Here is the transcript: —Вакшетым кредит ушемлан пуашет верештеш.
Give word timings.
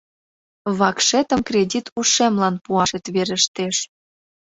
—Вакшетым 0.79 1.39
кредит 1.47 1.85
ушемлан 1.99 2.55
пуашет 2.63 3.05
верештеш. 3.15 3.75